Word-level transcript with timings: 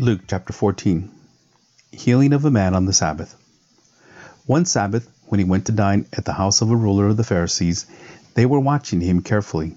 Luke 0.00 0.20
chapter 0.28 0.52
14 0.52 1.10
Healing 1.90 2.32
of 2.32 2.44
a 2.44 2.52
man 2.52 2.76
on 2.76 2.86
the 2.86 2.92
Sabbath. 2.92 3.34
One 4.46 4.64
Sabbath, 4.64 5.10
when 5.26 5.40
he 5.40 5.44
went 5.44 5.64
to 5.66 5.72
dine 5.72 6.06
at 6.12 6.24
the 6.24 6.34
house 6.34 6.62
of 6.62 6.70
a 6.70 6.76
ruler 6.76 7.08
of 7.08 7.16
the 7.16 7.24
Pharisees, 7.24 7.84
they 8.34 8.46
were 8.46 8.60
watching 8.60 9.00
him 9.00 9.22
carefully. 9.22 9.74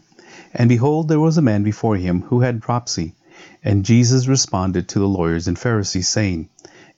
And 0.54 0.70
behold, 0.70 1.08
there 1.08 1.20
was 1.20 1.40
a 1.40 1.42
man 1.42 1.64
before 1.64 1.96
him 1.96 2.22
who 2.22 2.42
had 2.42 2.60
dropsy. 2.60 3.16
And 3.64 3.84
Jesus 3.84 4.28
responded 4.28 4.88
to 4.90 5.00
the 5.00 5.08
lawyers 5.08 5.48
and 5.48 5.58
Pharisees, 5.58 6.08
saying, 6.08 6.50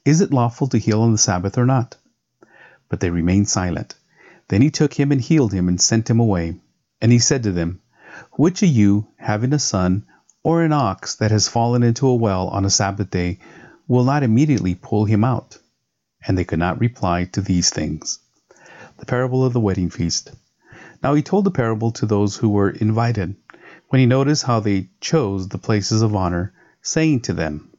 Is 0.03 0.19
it 0.19 0.33
lawful 0.33 0.67
to 0.67 0.77
heal 0.77 1.01
on 1.01 1.13
the 1.13 1.17
Sabbath 1.17 1.57
or 1.57 1.65
not? 1.65 1.95
But 2.89 2.99
they 2.99 3.09
remained 3.09 3.47
silent. 3.47 3.95
Then 4.49 4.61
he 4.61 4.69
took 4.69 4.95
him 4.95 5.13
and 5.13 5.21
healed 5.21 5.53
him 5.53 5.69
and 5.69 5.79
sent 5.79 6.09
him 6.09 6.19
away. 6.19 6.57
And 7.01 7.09
he 7.09 7.19
said 7.19 7.43
to 7.43 7.53
them, 7.53 7.79
Which 8.33 8.61
of 8.63 8.67
you, 8.67 9.07
having 9.15 9.53
a 9.53 9.59
son, 9.59 10.07
or 10.43 10.61
an 10.61 10.73
ox 10.73 11.15
that 11.15 11.31
has 11.31 11.47
fallen 11.47 11.83
into 11.83 12.07
a 12.07 12.15
well 12.15 12.49
on 12.49 12.65
a 12.65 12.69
Sabbath 12.69 13.09
day, 13.09 13.39
will 13.87 14.03
not 14.03 14.23
immediately 14.23 14.75
pull 14.75 15.05
him 15.05 15.23
out? 15.23 15.57
And 16.27 16.37
they 16.37 16.43
could 16.43 16.59
not 16.59 16.79
reply 16.79 17.25
to 17.31 17.41
these 17.41 17.69
things. 17.69 18.19
The 18.97 19.05
parable 19.05 19.45
of 19.45 19.53
the 19.53 19.61
wedding 19.61 19.89
feast. 19.89 20.31
Now 21.01 21.13
he 21.13 21.21
told 21.21 21.45
the 21.45 21.51
parable 21.51 21.91
to 21.93 22.05
those 22.05 22.37
who 22.37 22.49
were 22.49 22.69
invited, 22.69 23.35
when 23.89 23.99
he 23.99 24.05
noticed 24.05 24.43
how 24.43 24.59
they 24.59 24.89
chose 24.99 25.47
the 25.47 25.57
places 25.57 26.01
of 26.01 26.15
honor, 26.15 26.53
saying 26.81 27.21
to 27.21 27.33
them, 27.33 27.69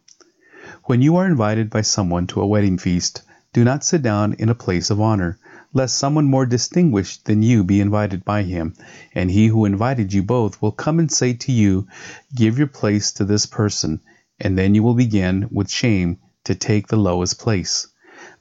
When 0.84 1.02
you 1.02 1.16
are 1.16 1.26
invited 1.26 1.70
by 1.70 1.82
someone 1.82 2.26
to 2.28 2.40
a 2.40 2.46
wedding 2.46 2.78
feast, 2.78 3.22
do 3.52 3.64
not 3.64 3.84
sit 3.84 4.02
down 4.02 4.34
in 4.34 4.48
a 4.48 4.54
place 4.54 4.90
of 4.90 5.00
honor 5.00 5.38
lest 5.76 5.98
someone 5.98 6.24
more 6.24 6.46
distinguished 6.46 7.24
than 7.24 7.42
you 7.42 7.64
be 7.64 7.80
invited 7.80 8.24
by 8.24 8.44
him, 8.44 8.72
and 9.12 9.28
he 9.28 9.48
who 9.48 9.64
invited 9.64 10.12
you 10.12 10.22
both 10.22 10.62
will 10.62 10.70
come 10.70 11.00
and 11.00 11.10
say 11.10 11.32
to 11.32 11.50
you, 11.50 11.84
Give 12.32 12.56
your 12.56 12.68
place 12.68 13.10
to 13.10 13.24
this 13.24 13.44
person, 13.44 14.00
and 14.38 14.56
then 14.56 14.76
you 14.76 14.84
will 14.84 14.94
begin 14.94 15.48
with 15.50 15.68
shame 15.68 16.18
to 16.44 16.54
take 16.54 16.86
the 16.86 16.96
lowest 16.96 17.40
place. 17.40 17.88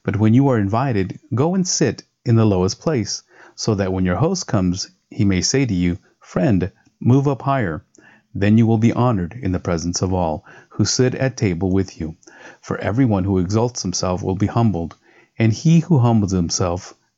But 0.04 0.16
when 0.16 0.32
you 0.32 0.46
are 0.46 0.58
invited, 0.58 1.18
go 1.34 1.56
and 1.56 1.66
sit 1.66 2.04
in 2.24 2.36
the 2.36 2.46
lowest 2.46 2.78
place, 2.78 3.24
so 3.56 3.74
that 3.74 3.92
when 3.92 4.04
your 4.04 4.16
host 4.16 4.46
comes, 4.46 4.88
he 5.10 5.24
may 5.24 5.40
say 5.40 5.66
to 5.66 5.74
you, 5.74 5.98
Friend, 6.20 6.70
move 7.00 7.26
up 7.26 7.42
higher. 7.42 7.84
Then 8.32 8.58
you 8.58 8.66
will 8.66 8.78
be 8.78 8.92
honored 8.92 9.36
in 9.42 9.50
the 9.50 9.58
presence 9.58 10.02
of 10.02 10.12
all 10.12 10.44
who 10.68 10.84
sit 10.84 11.16
at 11.16 11.36
table 11.36 11.72
with 11.72 12.00
you. 12.00 12.14
For 12.60 12.78
everyone 12.78 13.24
who 13.24 13.38
exalts 13.38 13.82
himself 13.82 14.22
will 14.22 14.36
be 14.36 14.46
humbled, 14.46 14.94
and 15.36 15.52
he 15.52 15.80
who 15.80 15.98
humbles 15.98 16.30
himself 16.30 16.94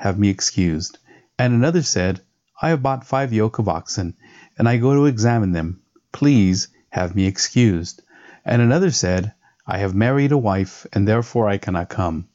have 0.00 0.18
me 0.18 0.30
excused. 0.30 0.96
And 1.38 1.52
another 1.52 1.82
said, 1.82 2.22
I 2.62 2.70
have 2.70 2.82
bought 2.82 3.06
five 3.06 3.34
yoke 3.34 3.58
of 3.58 3.68
oxen, 3.68 4.14
and 4.56 4.66
I 4.66 4.78
go 4.78 4.94
to 4.94 5.04
examine 5.04 5.52
them. 5.52 5.82
Please 6.10 6.68
have 6.88 7.14
me 7.14 7.26
excused. 7.26 8.00
And 8.42 8.62
another 8.62 8.92
said, 8.92 9.34
I 9.66 9.76
have 9.76 9.94
married 9.94 10.32
a 10.32 10.38
wife, 10.38 10.86
and 10.94 11.06
therefore 11.06 11.50
I 11.50 11.58
cannot 11.58 11.90
come. 11.90 12.28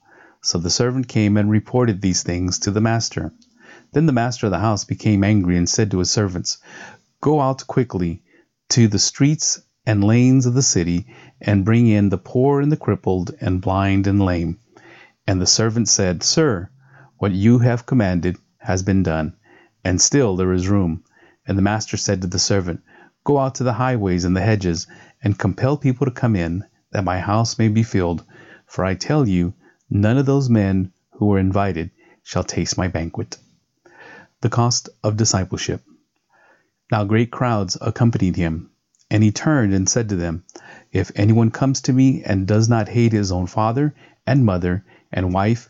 So 0.43 0.59
the 0.59 0.69
servant 0.69 1.07
came 1.07 1.37
and 1.37 1.49
reported 1.49 2.01
these 2.01 2.21
things 2.21 2.59
to 2.59 2.71
the 2.71 2.81
master. 2.81 3.33
Then 3.93 4.05
the 4.05 4.13
master 4.13 4.45
of 4.45 4.51
the 4.51 4.59
house 4.59 4.83
became 4.83 5.23
angry 5.23 5.57
and 5.57 5.67
said 5.67 5.89
to 5.89 5.97
his 5.97 6.11
servants, 6.11 6.59
Go 7.19 7.41
out 7.41 7.65
quickly 7.65 8.21
to 8.69 8.87
the 8.87 8.99
streets 8.99 9.59
and 9.87 10.03
lanes 10.03 10.45
of 10.45 10.53
the 10.53 10.61
city, 10.61 11.07
and 11.41 11.65
bring 11.65 11.87
in 11.87 12.09
the 12.09 12.19
poor 12.19 12.61
and 12.61 12.71
the 12.71 12.77
crippled, 12.77 13.33
and 13.41 13.59
blind 13.59 14.05
and 14.05 14.21
lame. 14.21 14.59
And 15.25 15.41
the 15.41 15.47
servant 15.47 15.89
said, 15.89 16.21
Sir, 16.21 16.69
what 17.17 17.31
you 17.31 17.59
have 17.59 17.85
commanded 17.85 18.37
has 18.57 18.83
been 18.83 19.03
done, 19.03 19.33
and 19.83 20.01
still 20.01 20.35
there 20.35 20.51
is 20.51 20.67
room. 20.67 21.03
And 21.47 21.57
the 21.57 21.61
master 21.61 21.97
said 21.97 22.21
to 22.21 22.27
the 22.27 22.39
servant, 22.39 22.81
Go 23.23 23.37
out 23.37 23.55
to 23.55 23.63
the 23.63 23.73
highways 23.73 24.25
and 24.25 24.35
the 24.35 24.41
hedges, 24.41 24.87
and 25.23 25.37
compel 25.37 25.77
people 25.77 26.05
to 26.05 26.11
come 26.11 26.35
in, 26.35 26.63
that 26.91 27.03
my 27.03 27.19
house 27.19 27.57
may 27.57 27.67
be 27.67 27.83
filled. 27.83 28.23
For 28.65 28.83
I 28.83 28.95
tell 28.95 29.27
you, 29.27 29.53
none 29.89 30.17
of 30.17 30.25
those 30.25 30.49
men 30.49 30.91
who 31.11 31.27
were 31.27 31.39
invited 31.39 31.91
shall 32.23 32.43
taste 32.43 32.77
my 32.77 32.87
banquet. 32.87 33.37
The 34.41 34.49
cost 34.49 34.89
of 35.03 35.17
discipleship. 35.17 35.81
Now 36.91 37.03
great 37.03 37.31
crowds 37.31 37.77
accompanied 37.79 38.35
him, 38.35 38.71
and 39.09 39.23
he 39.23 39.31
turned 39.31 39.73
and 39.73 39.87
said 39.87 40.09
to 40.09 40.15
them, 40.15 40.43
If 40.91 41.11
anyone 41.15 41.51
comes 41.51 41.81
to 41.81 41.93
me 41.93 42.23
and 42.23 42.45
does 42.47 42.67
not 42.67 42.89
hate 42.89 43.13
his 43.13 43.31
own 43.31 43.47
father 43.47 43.95
and 44.27 44.45
mother 44.45 44.83
and 45.11 45.33
wife 45.33 45.69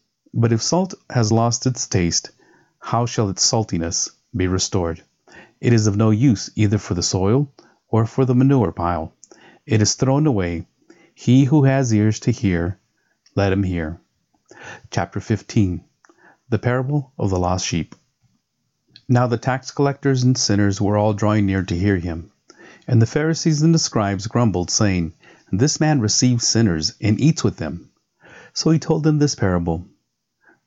but 0.33 0.53
if 0.53 0.61
salt 0.61 0.93
has 1.09 1.31
lost 1.31 1.65
its 1.65 1.87
taste, 1.87 2.31
how 2.79 3.05
shall 3.05 3.29
its 3.29 3.43
saltiness 3.43 4.09
be 4.35 4.47
restored? 4.47 5.03
It 5.59 5.73
is 5.73 5.87
of 5.87 5.97
no 5.97 6.09
use 6.09 6.49
either 6.55 6.77
for 6.77 6.93
the 6.93 7.03
soil 7.03 7.51
or 7.89 8.05
for 8.05 8.23
the 8.25 8.33
manure 8.33 8.71
pile. 8.71 9.13
It 9.65 9.81
is 9.81 9.95
thrown 9.95 10.25
away. 10.25 10.67
He 11.13 11.43
who 11.43 11.65
has 11.65 11.93
ears 11.93 12.19
to 12.21 12.31
hear, 12.31 12.79
let 13.35 13.51
him 13.51 13.63
hear. 13.63 13.99
Chapter 14.89 15.19
15 15.19 15.83
The 16.49 16.59
Parable 16.59 17.11
of 17.19 17.29
the 17.29 17.37
Lost 17.37 17.67
Sheep. 17.67 17.93
Now 19.09 19.27
the 19.27 19.37
tax 19.37 19.69
collectors 19.71 20.23
and 20.23 20.37
sinners 20.37 20.79
were 20.79 20.97
all 20.97 21.13
drawing 21.13 21.45
near 21.45 21.63
to 21.63 21.77
hear 21.77 21.97
him. 21.97 22.31
And 22.87 23.01
the 23.01 23.05
Pharisees 23.05 23.61
and 23.61 23.75
the 23.75 23.79
scribes 23.79 24.27
grumbled, 24.27 24.71
saying, 24.71 25.13
This 25.51 25.79
man 25.81 25.99
receives 25.99 26.47
sinners 26.47 26.93
and 27.01 27.19
eats 27.19 27.43
with 27.43 27.57
them. 27.57 27.89
So 28.53 28.71
he 28.71 28.79
told 28.79 29.03
them 29.03 29.19
this 29.19 29.35
parable. 29.35 29.85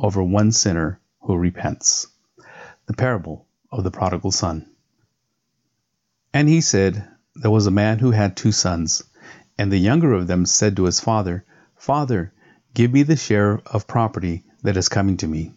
over 0.00 0.22
one 0.22 0.50
sinner 0.50 0.98
who 1.20 1.36
repents. 1.36 2.06
The 2.86 2.94
parable 2.94 3.46
of 3.70 3.84
the 3.84 3.90
prodigal 3.90 4.32
son. 4.32 4.66
And 6.32 6.48
he 6.48 6.60
said, 6.60 7.06
There 7.34 7.50
was 7.50 7.66
a 7.66 7.70
man 7.70 7.98
who 7.98 8.10
had 8.10 8.36
two 8.36 8.52
sons. 8.52 9.02
And 9.58 9.70
the 9.70 9.78
younger 9.78 10.14
of 10.14 10.26
them 10.26 10.46
said 10.46 10.76
to 10.76 10.84
his 10.84 11.00
father, 11.00 11.44
Father, 11.76 12.32
give 12.72 12.92
me 12.92 13.02
the 13.02 13.16
share 13.16 13.60
of 13.66 13.86
property 13.86 14.44
that 14.62 14.76
is 14.76 14.88
coming 14.88 15.18
to 15.18 15.28
me. 15.28 15.52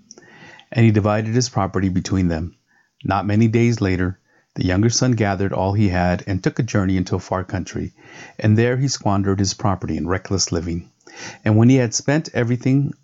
And 0.72 0.86
he 0.86 0.92
divided 0.92 1.34
his 1.34 1.50
property 1.50 1.90
between 1.90 2.28
them. 2.28 2.56
Not 3.04 3.26
many 3.26 3.48
days 3.48 3.80
later, 3.82 4.20
the 4.56 4.66
younger 4.66 4.90
son 4.90 5.14
gathered 5.14 5.54
all 5.54 5.74
he 5.74 5.90
had 5.90 6.24
and 6.28 6.44
took 6.44 6.60
a 6.60 6.64
journey 6.64 6.98
into 6.98 7.16
a 7.16 7.20
far 7.20 7.44
country, 7.44 7.94
and 8.38 8.58
there 8.58 8.78
he 8.78 8.88
squandered 8.88 9.40
his 9.40 9.54
property 9.54 9.98
in 9.98 10.08
reckless 10.08 10.52
living. 10.52 10.92
And 11.44 11.58
when 11.58 11.70
he 11.70 11.78
had 11.78 11.94
spent 11.94 12.30
everything, 12.34 12.94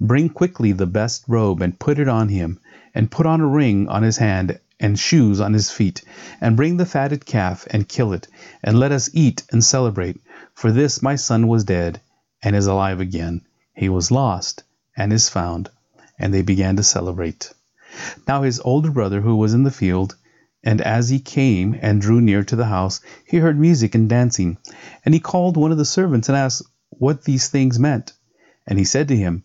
Bring 0.00 0.28
quickly 0.28 0.72
the 0.72 0.86
best 0.86 1.24
robe 1.28 1.62
and 1.62 1.78
put 1.78 2.00
it 2.00 2.08
on 2.08 2.28
him, 2.28 2.58
and 2.94 3.10
put 3.10 3.26
on 3.26 3.40
a 3.40 3.46
ring 3.46 3.88
on 3.88 4.02
his 4.02 4.16
hand 4.16 4.58
and 4.80 4.98
shoes 4.98 5.40
on 5.40 5.52
his 5.52 5.70
feet, 5.70 6.02
and 6.40 6.56
bring 6.56 6.76
the 6.76 6.84
fatted 6.84 7.24
calf 7.24 7.64
and 7.70 7.88
kill 7.88 8.12
it, 8.12 8.26
and 8.62 8.78
let 8.78 8.90
us 8.90 9.08
eat 9.12 9.44
and 9.52 9.64
celebrate. 9.64 10.20
For 10.52 10.72
this 10.72 11.00
my 11.00 11.14
son 11.14 11.46
was 11.46 11.62
dead 11.62 12.00
and 12.42 12.56
is 12.56 12.66
alive 12.66 12.98
again. 12.98 13.42
He 13.72 13.88
was 13.88 14.10
lost 14.10 14.64
and 14.96 15.12
is 15.12 15.28
found. 15.28 15.70
And 16.18 16.34
they 16.34 16.42
began 16.42 16.74
to 16.76 16.82
celebrate. 16.82 17.52
Now 18.26 18.42
his 18.42 18.60
older 18.60 18.90
brother, 18.90 19.20
who 19.20 19.36
was 19.36 19.54
in 19.54 19.62
the 19.62 19.70
field, 19.70 20.16
and 20.64 20.80
as 20.80 21.08
he 21.08 21.20
came 21.20 21.78
and 21.80 22.00
drew 22.00 22.20
near 22.20 22.42
to 22.42 22.56
the 22.56 22.66
house, 22.66 23.00
he 23.24 23.36
heard 23.36 23.58
music 23.60 23.94
and 23.94 24.08
dancing. 24.08 24.58
And 25.04 25.14
he 25.14 25.20
called 25.20 25.56
one 25.56 25.70
of 25.70 25.78
the 25.78 25.84
servants 25.84 26.28
and 26.28 26.36
asked 26.36 26.62
what 26.90 27.22
these 27.22 27.48
things 27.48 27.78
meant. 27.78 28.12
And 28.66 28.78
he 28.78 28.84
said 28.84 29.06
to 29.08 29.16
him, 29.16 29.44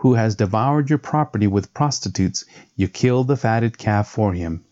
who 0.00 0.14
has 0.14 0.34
devoured 0.34 0.88
your 0.88 0.98
property 0.98 1.46
with 1.46 1.74
prostitutes, 1.74 2.44
you 2.74 2.88
killed 2.88 3.28
the 3.28 3.36
fatted 3.36 3.76
calf 3.76 4.08
for 4.08 4.32
him. 4.32 4.64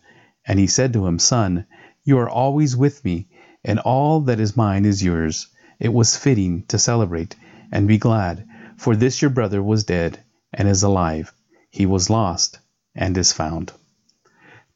And 0.45 0.57
he 0.57 0.65
said 0.65 0.91
to 0.93 1.05
him, 1.05 1.19
Son, 1.19 1.65
you 2.03 2.17
are 2.17 2.29
always 2.29 2.75
with 2.75 3.05
me, 3.05 3.27
and 3.63 3.77
all 3.79 4.21
that 4.21 4.39
is 4.39 4.57
mine 4.57 4.85
is 4.85 5.03
yours. 5.03 5.47
It 5.79 5.93
was 5.93 6.17
fitting 6.17 6.63
to 6.69 6.79
celebrate 6.79 7.35
and 7.71 7.87
be 7.87 7.99
glad, 7.99 8.47
for 8.75 8.95
this 8.95 9.21
your 9.21 9.29
brother 9.29 9.61
was 9.61 9.83
dead 9.83 10.19
and 10.51 10.67
is 10.67 10.81
alive. 10.81 11.31
He 11.69 11.85
was 11.85 12.09
lost 12.09 12.57
and 12.95 13.15
is 13.15 13.31
found. 13.31 13.71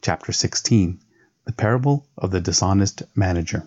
Chapter 0.01 0.31
16 0.31 0.99
the 1.45 1.51
parable 1.51 2.05
of 2.17 2.31
the 2.31 2.39
dishonest 2.39 3.03
manager. 3.15 3.63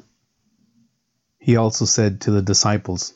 He 1.38 1.56
also 1.56 1.84
said 1.84 2.22
to 2.22 2.30
the 2.30 2.40
disciples, 2.40 3.12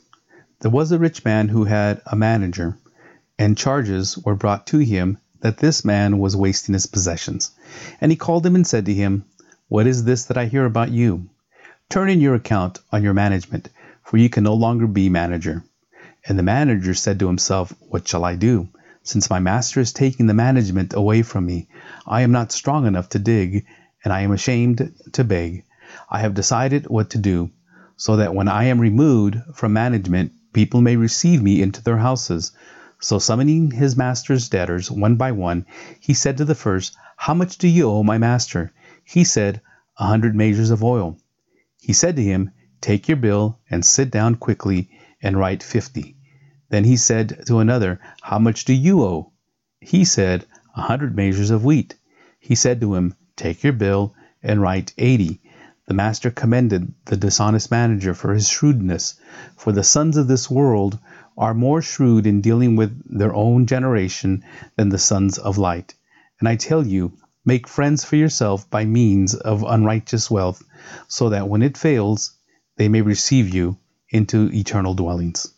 There 0.61 0.71
was 0.71 0.93
a 0.93 0.99
rich 0.99 1.25
man 1.25 1.49
who 1.49 1.65
had 1.65 2.03
a 2.05 2.15
manager, 2.17 2.77
and 3.41 3.57
charges 3.57 4.19
were 4.19 4.35
brought 4.35 4.67
to 4.67 4.77
him 4.77 5.17
that 5.41 5.57
this 5.57 5.83
man 5.83 6.19
was 6.19 6.37
wasting 6.37 6.75
his 6.75 6.85
possessions. 6.85 7.53
And 7.99 8.13
he 8.13 8.17
called 8.17 8.45
him 8.45 8.55
and 8.55 8.67
said 8.67 8.85
to 8.85 8.93
him, 8.93 9.25
What 9.69 9.87
is 9.87 10.05
this 10.05 10.27
that 10.27 10.37
I 10.37 10.45
hear 10.45 10.67
about 10.67 10.91
you? 10.91 11.31
Turn 11.89 12.11
in 12.11 12.21
your 12.21 12.35
account 12.35 12.81
on 12.93 13.03
your 13.03 13.15
management, 13.15 13.71
for 14.05 14.19
you 14.19 14.29
can 14.29 14.45
no 14.45 14.53
longer 14.53 14.87
be 14.87 15.09
manager. 15.09 15.65
And 16.29 16.39
the 16.39 16.43
manager 16.43 16.93
said 16.93 17.19
to 17.21 17.29
himself, 17.29 17.73
What 17.89 18.07
shall 18.07 18.27
I 18.27 18.37
do? 18.37 18.69
Since 19.05 19.31
my 19.31 19.41
master 19.41 19.81
is 19.81 19.95
taking 19.95 20.27
the 20.27 20.35
management 20.35 20.93
away 20.93 21.23
from 21.23 21.47
me, 21.47 21.67
I 22.07 22.21
am 22.21 22.33
not 22.33 22.53
strong 22.53 22.87
enough 22.87 23.09
to 23.11 23.19
dig 23.19 23.65
and 24.05 24.13
I 24.13 24.21
am 24.21 24.33
ashamed 24.33 24.93
to 25.13 25.25
beg. 25.25 25.65
I 26.11 26.21
have 26.21 26.35
decided 26.35 26.89
what 26.89 27.09
to 27.11 27.19
do, 27.19 27.49
so 27.97 28.17
that 28.17 28.35
when 28.35 28.49
I 28.49 28.65
am 28.65 28.79
removed 28.79 29.37
from 29.55 29.73
management, 29.73 30.33
people 30.53 30.83
may 30.83 30.97
receive 30.97 31.43
me 31.43 31.63
into 31.63 31.83
their 31.83 31.97
houses. 31.97 32.53
So 33.03 33.19
summoning 33.19 33.71
his 33.71 33.97
master's 33.97 34.51
debtors 34.51 34.91
one 34.91 35.17
by 35.17 35.33
one, 35.33 35.65
he 36.01 36.13
said 36.13 36.37
to 36.37 36.45
the 36.45 36.55
first, 36.55 36.95
How 37.17 37.33
much 37.33 37.57
do 37.57 37.67
you 37.67 37.89
owe 37.89 38.03
my 38.03 38.19
master? 38.19 38.73
He 39.03 39.25
said, 39.25 39.63
A 39.99 40.05
hundred 40.05 40.35
measures 40.35 40.71
of 40.71 40.85
oil. 40.85 41.17
He 41.81 41.95
said 41.95 42.15
to 42.17 42.23
him, 42.23 42.51
Take 42.83 43.09
your 43.09 43.17
bill 43.17 43.59
and 43.71 43.87
sit 43.87 44.11
down 44.11 44.35
quickly 44.35 44.91
and 45.23 45.39
write 45.39 45.63
fifty. 45.63 46.17
Then 46.69 46.85
he 46.85 46.99
said 46.99 47.47
to 47.47 47.59
another, 47.59 48.01
How 48.21 48.39
much 48.39 48.67
do 48.67 48.75
you 48.75 49.03
owe? 49.03 49.33
He 49.81 50.05
said, 50.05 50.45
A 50.77 50.83
hundred 50.83 51.17
measures 51.17 51.51
of 51.51 51.65
wheat. 51.65 51.95
He 52.39 52.55
said 52.55 52.83
to 52.83 52.95
him, 52.97 53.15
Take 53.35 53.65
your 53.65 53.73
bill 53.73 54.15
and 54.43 54.61
write 54.61 54.93
eighty. 54.99 55.41
The 55.87 55.95
master 55.95 56.31
commended 56.31 56.93
the 57.07 57.17
dishonest 57.17 57.71
manager 57.71 58.13
for 58.13 58.35
his 58.35 58.51
shrewdness, 58.51 59.19
for 59.57 59.73
the 59.73 59.83
sons 59.83 60.19
of 60.19 60.29
this 60.29 60.51
world 60.51 60.99
are 61.41 61.55
more 61.55 61.81
shrewd 61.81 62.27
in 62.27 62.43
dealing 62.43 62.77
with 62.77 63.19
their 63.19 63.35
own 63.35 63.65
generation 63.65 64.45
than 64.77 64.91
the 64.91 64.99
sons 64.99 65.39
of 65.39 65.57
light. 65.57 65.95
And 66.39 66.47
I 66.47 66.57
tell 66.57 66.87
you, 66.87 67.15
make 67.47 67.67
friends 67.67 68.05
for 68.05 68.17
yourself 68.17 68.69
by 68.69 68.85
means 68.85 69.35
of 69.35 69.65
unrighteous 69.67 70.31
wealth, 70.31 70.63
so 71.09 71.31
that 71.31 71.49
when 71.49 71.63
it 71.63 71.79
fails, 71.79 72.35
they 72.77 72.89
may 72.89 73.01
receive 73.01 73.55
you 73.55 73.79
into 74.11 74.51
eternal 74.53 74.93
dwellings. 74.93 75.55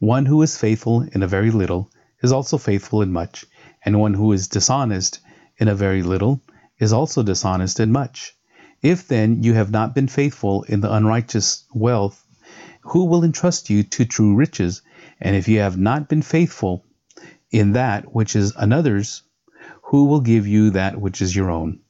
One 0.00 0.26
who 0.26 0.42
is 0.42 0.58
faithful 0.58 1.00
in 1.12 1.22
a 1.22 1.28
very 1.28 1.50
little 1.50 1.90
is 2.22 2.32
also 2.32 2.58
faithful 2.58 3.00
in 3.00 3.10
much, 3.12 3.46
and 3.84 3.98
one 3.98 4.14
who 4.14 4.32
is 4.32 4.48
dishonest 4.48 5.20
in 5.56 5.68
a 5.68 5.74
very 5.74 6.02
little 6.02 6.42
is 6.78 6.92
also 6.92 7.22
dishonest 7.22 7.80
in 7.80 7.90
much. 7.92 8.36
If 8.82 9.08
then 9.08 9.42
you 9.42 9.54
have 9.54 9.70
not 9.70 9.94
been 9.94 10.08
faithful 10.08 10.64
in 10.64 10.80
the 10.80 10.92
unrighteous 10.92 11.64
wealth, 11.72 12.23
who 12.84 13.06
will 13.06 13.24
entrust 13.24 13.70
you 13.70 13.82
to 13.82 14.04
true 14.04 14.34
riches? 14.34 14.82
And 15.20 15.34
if 15.34 15.48
you 15.48 15.60
have 15.60 15.78
not 15.78 16.08
been 16.08 16.22
faithful 16.22 16.84
in 17.50 17.72
that 17.72 18.14
which 18.14 18.36
is 18.36 18.54
another's, 18.56 19.22
who 19.82 20.04
will 20.04 20.20
give 20.20 20.46
you 20.46 20.70
that 20.70 21.00
which 21.00 21.22
is 21.22 21.34
your 21.34 21.50
own? 21.50 21.80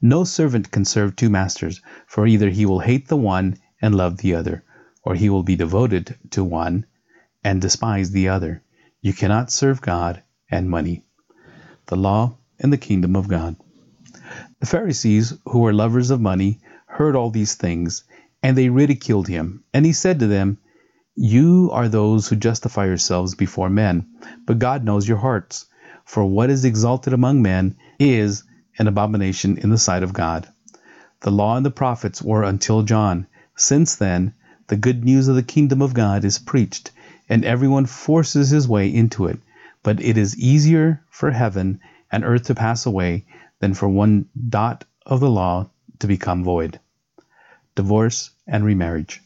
No 0.00 0.24
servant 0.24 0.70
can 0.70 0.84
serve 0.84 1.16
two 1.16 1.30
masters, 1.30 1.80
for 2.06 2.26
either 2.26 2.50
he 2.50 2.66
will 2.66 2.80
hate 2.80 3.08
the 3.08 3.16
one 3.16 3.56
and 3.80 3.94
love 3.94 4.18
the 4.18 4.34
other, 4.34 4.64
or 5.02 5.14
he 5.14 5.30
will 5.30 5.42
be 5.42 5.56
devoted 5.56 6.16
to 6.30 6.44
one 6.44 6.86
and 7.44 7.60
despise 7.60 8.10
the 8.10 8.28
other. 8.28 8.62
You 9.00 9.12
cannot 9.12 9.50
serve 9.50 9.80
God 9.80 10.22
and 10.50 10.68
money. 10.68 11.04
The 11.86 11.96
law 11.96 12.36
and 12.58 12.72
the 12.72 12.78
kingdom 12.78 13.16
of 13.16 13.28
God. 13.28 13.56
The 14.60 14.66
Pharisees, 14.66 15.34
who 15.46 15.60
were 15.60 15.72
lovers 15.72 16.10
of 16.10 16.20
money, 16.20 16.60
heard 16.86 17.16
all 17.16 17.30
these 17.30 17.54
things, 17.54 18.04
and 18.42 18.56
they 18.56 18.68
ridiculed 18.68 19.28
him. 19.28 19.62
And 19.72 19.86
he 19.86 19.92
said 19.92 20.18
to 20.18 20.26
them, 20.26 20.58
You 21.14 21.70
are 21.72 21.88
those 21.88 22.28
who 22.28 22.36
justify 22.36 22.86
yourselves 22.86 23.34
before 23.34 23.70
men, 23.70 24.06
but 24.46 24.58
God 24.58 24.84
knows 24.84 25.06
your 25.06 25.18
hearts. 25.18 25.66
For 26.04 26.24
what 26.24 26.50
is 26.50 26.64
exalted 26.64 27.12
among 27.12 27.42
men 27.42 27.76
is 27.98 28.42
an 28.78 28.88
abomination 28.88 29.58
in 29.58 29.70
the 29.70 29.78
sight 29.78 30.02
of 30.02 30.12
God. 30.12 30.48
The 31.20 31.30
law 31.30 31.56
and 31.56 31.64
the 31.64 31.70
prophets 31.70 32.20
were 32.20 32.42
until 32.42 32.82
John. 32.82 33.28
Since 33.56 33.96
then, 33.96 34.34
the 34.66 34.76
good 34.76 35.04
news 35.04 35.28
of 35.28 35.36
the 35.36 35.42
kingdom 35.42 35.80
of 35.80 35.94
God 35.94 36.24
is 36.24 36.40
preached, 36.40 36.90
and 37.28 37.44
everyone 37.44 37.86
forces 37.86 38.50
his 38.50 38.66
way 38.66 38.92
into 38.92 39.26
it. 39.26 39.38
But 39.84 40.02
it 40.02 40.18
is 40.18 40.36
easier 40.36 41.04
for 41.10 41.30
heaven 41.30 41.78
and 42.10 42.24
earth 42.24 42.44
to 42.44 42.54
pass 42.54 42.86
away 42.86 43.24
than 43.60 43.74
for 43.74 43.88
one 43.88 44.26
dot 44.48 44.84
of 45.06 45.20
the 45.20 45.30
law 45.30 45.70
to 46.00 46.06
become 46.08 46.42
void. 46.42 46.80
Divorce 47.74 48.30
and 48.46 48.64
remarriage. 48.64 49.22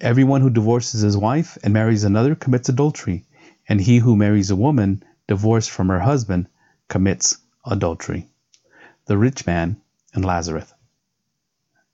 Everyone 0.00 0.40
who 0.40 0.50
divorces 0.50 1.00
his 1.00 1.16
wife 1.16 1.56
and 1.62 1.72
marries 1.72 2.04
another 2.04 2.34
commits 2.34 2.68
adultery, 2.68 3.24
and 3.68 3.80
he 3.80 3.98
who 3.98 4.16
marries 4.16 4.50
a 4.50 4.56
woman 4.56 5.02
divorced 5.26 5.70
from 5.70 5.88
her 5.88 6.00
husband 6.00 6.48
commits 6.88 7.38
adultery. 7.64 8.28
The 9.06 9.18
rich 9.18 9.46
man 9.46 9.76
and 10.12 10.24
Lazarus. 10.24 10.72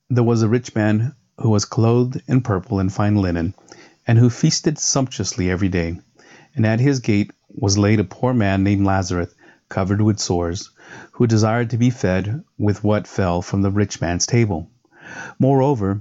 There 0.08 0.24
was 0.24 0.42
a 0.42 0.48
rich 0.48 0.74
man 0.74 1.14
who 1.38 1.50
was 1.50 1.64
clothed 1.64 2.22
in 2.26 2.40
purple 2.40 2.80
and 2.80 2.92
fine 2.92 3.16
linen, 3.16 3.54
and 4.06 4.18
who 4.18 4.28
feasted 4.28 4.78
sumptuously 4.78 5.50
every 5.50 5.68
day. 5.68 6.00
And 6.54 6.66
at 6.66 6.80
his 6.80 7.00
gate 7.00 7.30
was 7.48 7.78
laid 7.78 8.00
a 8.00 8.04
poor 8.04 8.34
man 8.34 8.64
named 8.64 8.84
Lazarus, 8.84 9.32
covered 9.68 10.00
with 10.00 10.18
sores, 10.18 10.70
who 11.12 11.26
desired 11.26 11.70
to 11.70 11.78
be 11.78 11.90
fed 11.90 12.42
with 12.58 12.82
what 12.82 13.06
fell 13.06 13.40
from 13.40 13.62
the 13.62 13.70
rich 13.70 14.00
man's 14.00 14.26
table. 14.26 14.68
Moreover, 15.38 16.00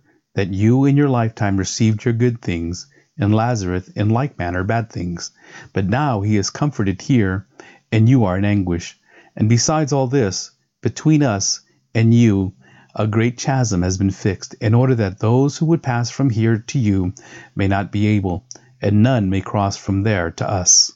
that 0.33 0.53
you 0.53 0.85
in 0.85 0.97
your 0.97 1.09
lifetime 1.09 1.57
received 1.57 2.05
your 2.05 2.13
good 2.13 2.41
things, 2.41 2.87
and 3.17 3.35
Lazarus 3.35 3.89
in 3.89 4.09
like 4.09 4.37
manner 4.37 4.63
bad 4.63 4.89
things. 4.89 5.31
But 5.73 5.87
now 5.87 6.21
he 6.21 6.37
is 6.37 6.49
comforted 6.49 7.01
here, 7.01 7.47
and 7.91 8.07
you 8.07 8.23
are 8.23 8.37
in 8.37 8.45
anguish. 8.45 8.97
And 9.35 9.49
besides 9.49 9.91
all 9.91 10.07
this, 10.07 10.51
between 10.81 11.23
us 11.23 11.61
and 11.93 12.13
you 12.13 12.53
a 12.95 13.07
great 13.07 13.37
chasm 13.37 13.83
has 13.83 13.97
been 13.97 14.11
fixed, 14.11 14.53
in 14.55 14.73
order 14.73 14.95
that 14.95 15.19
those 15.19 15.57
who 15.57 15.65
would 15.67 15.81
pass 15.81 16.09
from 16.09 16.29
here 16.29 16.57
to 16.57 16.77
you 16.77 17.13
may 17.55 17.67
not 17.67 17.91
be 17.91 18.07
able, 18.07 18.45
and 18.81 19.01
none 19.01 19.29
may 19.29 19.39
cross 19.39 19.77
from 19.77 20.03
there 20.03 20.31
to 20.31 20.49
us. 20.49 20.91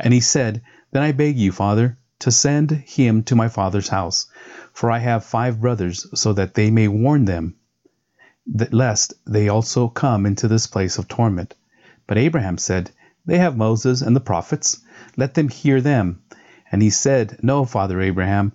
And 0.00 0.14
he 0.14 0.20
said, 0.20 0.62
Then 0.92 1.02
I 1.02 1.12
beg 1.12 1.36
you, 1.36 1.52
Father, 1.52 1.98
to 2.20 2.30
send 2.30 2.70
him 2.70 3.22
to 3.24 3.36
my 3.36 3.48
father's 3.48 3.88
house, 3.88 4.26
for 4.72 4.90
I 4.90 4.98
have 4.98 5.24
five 5.24 5.60
brothers, 5.60 6.06
so 6.14 6.32
that 6.32 6.54
they 6.54 6.70
may 6.70 6.88
warn 6.88 7.26
them, 7.26 7.56
that 8.46 8.72
lest 8.72 9.14
they 9.26 9.48
also 9.48 9.88
come 9.88 10.24
into 10.24 10.48
this 10.48 10.66
place 10.66 10.98
of 10.98 11.08
torment. 11.08 11.54
But 12.06 12.18
Abraham 12.18 12.58
said, 12.58 12.90
They 13.24 13.38
have 13.38 13.56
Moses 13.56 14.02
and 14.02 14.14
the 14.14 14.20
prophets, 14.20 14.80
let 15.16 15.34
them 15.34 15.48
hear 15.48 15.80
them. 15.80 16.22
And 16.70 16.82
he 16.82 16.90
said, 16.90 17.38
No, 17.42 17.64
Father 17.64 18.00
Abraham, 18.00 18.52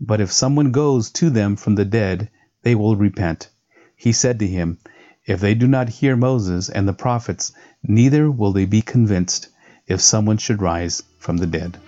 but 0.00 0.20
if 0.20 0.32
someone 0.32 0.72
goes 0.72 1.10
to 1.10 1.30
them 1.30 1.56
from 1.56 1.74
the 1.74 1.84
dead, 1.84 2.30
they 2.62 2.74
will 2.74 2.96
repent. 2.96 3.48
He 3.94 4.12
said 4.12 4.38
to 4.40 4.46
him, 4.46 4.78
If 5.24 5.40
they 5.40 5.54
do 5.54 5.66
not 5.66 5.88
hear 5.88 6.16
Moses 6.16 6.68
and 6.68 6.86
the 6.86 6.92
prophets, 6.92 7.52
neither 7.82 8.30
will 8.30 8.52
they 8.52 8.66
be 8.66 8.82
convinced 8.82 9.48
if 9.86 10.00
someone 10.00 10.38
should 10.38 10.60
rise 10.60 11.02
from 11.18 11.38
the 11.38 11.46
dead. 11.46 11.78